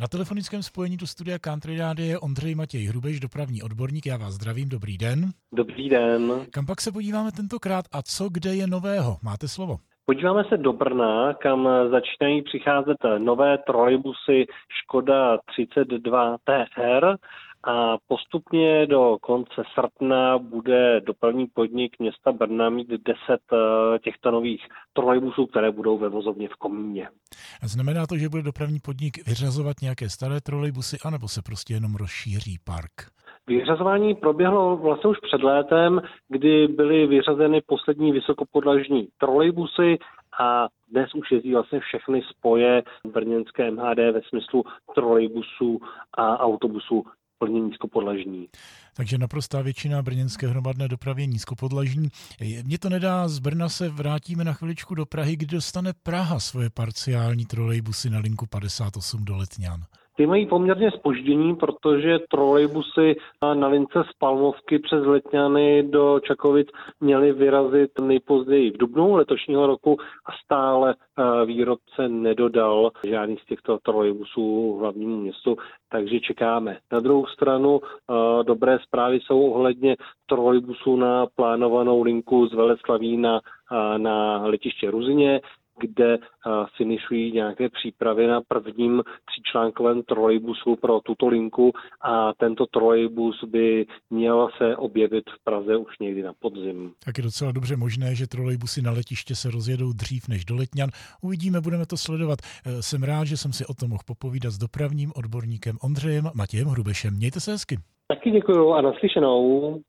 Na 0.00 0.06
telefonickém 0.08 0.62
spojení 0.62 0.96
do 0.96 1.06
studia 1.06 1.38
Country 1.38 1.78
Rády 1.78 2.02
je 2.02 2.18
Ondřej 2.18 2.54
Matěj 2.54 2.84
Hrubeš, 2.84 3.20
dopravní 3.20 3.62
odborník. 3.62 4.06
Já 4.06 4.16
vás 4.16 4.34
zdravím, 4.34 4.68
dobrý 4.68 4.98
den. 4.98 5.24
Dobrý 5.52 5.88
den. 5.88 6.46
Kam 6.50 6.66
pak 6.66 6.80
se 6.80 6.92
podíváme 6.92 7.32
tentokrát 7.32 7.84
a 7.92 8.02
co 8.02 8.28
kde 8.28 8.54
je 8.54 8.66
nového? 8.66 9.16
Máte 9.22 9.48
slovo. 9.48 9.76
Podíváme 10.06 10.44
se 10.48 10.56
do 10.56 10.72
Brna, 10.72 11.34
kam 11.34 11.68
začínají 11.90 12.42
přicházet 12.42 12.96
nové 13.18 13.58
trolejbusy 13.58 14.46
Škoda 14.82 15.38
32 15.52 16.36
TR 16.44 17.16
a 17.64 17.96
postupně 18.08 18.86
do 18.86 19.18
konce 19.20 19.62
srpna 19.74 20.38
bude 20.38 21.00
dopravní 21.00 21.46
podnik 21.46 21.98
města 21.98 22.32
Brna 22.32 22.70
mít 22.70 22.88
10 22.88 23.00
eh, 23.28 23.98
těchto 23.98 24.30
nových 24.30 24.62
trolejbusů, 24.92 25.46
které 25.46 25.70
budou 25.70 25.98
ve 25.98 26.08
vozovně 26.08 26.48
v 26.48 26.56
Komíně. 26.58 27.08
A 27.62 27.68
znamená 27.68 28.06
to, 28.06 28.16
že 28.16 28.28
bude 28.28 28.42
dopravní 28.42 28.78
podnik 28.80 29.26
vyřazovat 29.26 29.76
nějaké 29.82 30.08
staré 30.08 30.40
trolejbusy, 30.40 30.96
anebo 31.04 31.28
se 31.28 31.42
prostě 31.42 31.74
jenom 31.74 31.94
rozšíří 31.94 32.58
park? 32.64 32.92
Vyřazování 33.46 34.14
proběhlo 34.14 34.76
vlastně 34.76 35.10
už 35.10 35.18
před 35.22 35.42
létem, 35.42 36.02
kdy 36.28 36.68
byly 36.68 37.06
vyřazeny 37.06 37.60
poslední 37.66 38.12
vysokopodlažní 38.12 39.08
trolejbusy 39.18 39.98
a 40.40 40.68
dnes 40.90 41.14
už 41.14 41.30
jezdí 41.30 41.52
vlastně 41.52 41.80
všechny 41.80 42.22
spoje 42.30 42.82
brněnské 43.12 43.70
MHD 43.70 43.98
ve 43.98 44.20
smyslu 44.28 44.64
trolejbusů 44.94 45.80
a 46.14 46.38
autobusů 46.38 47.04
plně 47.40 47.60
nízkopodlažní. 47.60 48.48
Takže 48.94 49.18
naprostá 49.18 49.62
většina 49.62 50.02
brněnské 50.02 50.48
hromadné 50.48 50.88
dopravy 50.88 51.22
je 51.22 51.26
nízkopodlažní. 51.26 52.08
Mně 52.62 52.78
to 52.78 52.88
nedá, 52.88 53.28
z 53.28 53.38
Brna 53.38 53.68
se 53.68 53.88
vrátíme 53.88 54.44
na 54.44 54.52
chviličku 54.52 54.94
do 54.94 55.06
Prahy, 55.06 55.36
kdy 55.36 55.46
dostane 55.46 55.92
Praha 56.02 56.40
svoje 56.40 56.70
parciální 56.70 57.46
trolejbusy 57.46 58.10
na 58.10 58.18
linku 58.18 58.46
58 58.46 59.24
do 59.24 59.36
Letňan. 59.36 59.84
Ty 60.16 60.26
mají 60.26 60.46
poměrně 60.46 60.90
spoždění, 60.90 61.56
protože 61.56 62.18
trolejbusy 62.30 63.16
na 63.54 63.68
lince 63.68 64.04
z 64.10 64.12
Palmovky 64.18 64.78
přes 64.78 65.06
Letňany 65.06 65.82
do 65.82 66.20
Čakovic 66.20 66.68
měly 67.00 67.32
vyrazit 67.32 67.90
nejpozději 68.00 68.70
v 68.70 68.78
dubnu 68.78 69.14
letošního 69.14 69.66
roku 69.66 69.96
a 70.26 70.32
stále 70.44 70.94
eh, 70.94 71.46
výrobce 71.46 72.08
nedodal 72.08 72.90
žádný 73.06 73.36
z 73.36 73.44
těchto 73.44 73.78
trolejbusů 73.82 74.76
hlavnímu 74.80 75.16
městu, 75.16 75.56
takže 75.88 76.20
čekáme. 76.20 76.78
Na 76.92 77.00
druhou 77.00 77.26
stranu 77.26 77.80
eh, 77.82 78.44
dobré 78.44 78.78
zprávy 78.82 79.20
jsou 79.20 79.50
ohledně 79.50 79.96
trolejbusů 80.26 80.96
na 80.96 81.26
plánovanou 81.34 82.02
linku 82.02 82.46
z 82.46 82.54
Veleslaví 82.54 83.16
na, 83.16 83.40
eh, 83.72 83.98
na 83.98 84.46
letiště 84.46 84.90
Ruzině 84.90 85.40
kde 85.80 86.18
finišují 86.76 87.32
nějaké 87.32 87.68
přípravy 87.68 88.26
na 88.26 88.40
prvním 88.48 89.02
tříčlánkovém 89.30 90.02
trolejbusu 90.02 90.76
pro 90.76 91.00
tuto 91.00 91.28
linku 91.28 91.72
a 92.00 92.32
tento 92.34 92.66
trolejbus 92.66 93.44
by 93.44 93.86
měl 94.10 94.48
se 94.58 94.76
objevit 94.76 95.24
v 95.30 95.44
Praze 95.44 95.76
už 95.76 95.98
někdy 95.98 96.22
na 96.22 96.32
podzim. 96.38 96.92
Tak 97.04 97.18
je 97.18 97.24
docela 97.24 97.52
dobře 97.52 97.76
možné, 97.76 98.14
že 98.14 98.26
trolejbusy 98.26 98.82
na 98.82 98.92
letiště 98.92 99.34
se 99.34 99.50
rozjedou 99.50 99.92
dřív 99.92 100.28
než 100.28 100.44
do 100.44 100.56
Letňan. 100.56 100.90
Uvidíme, 101.22 101.60
budeme 101.60 101.86
to 101.86 101.96
sledovat. 101.96 102.38
E, 102.66 102.82
jsem 102.82 103.02
rád, 103.02 103.24
že 103.24 103.36
jsem 103.36 103.52
si 103.52 103.66
o 103.66 103.74
tom 103.74 103.88
mohl 103.90 104.02
popovídat 104.06 104.50
s 104.50 104.58
dopravním 104.58 105.12
odborníkem 105.16 105.76
Ondřejem 105.82 106.24
Matějem 106.34 106.68
Hrubešem. 106.68 107.16
Mějte 107.16 107.40
se 107.40 107.50
hezky. 107.52 107.76
Taky 108.08 108.30
děkuji 108.30 108.72
a 108.72 108.80
naslyšenou. 108.80 109.80